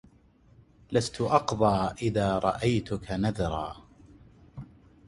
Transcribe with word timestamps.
لست 0.91 1.21
أقضى 1.21 1.93
إذا 2.01 2.39
رأيتك 2.39 3.11
نذرا 3.11 3.83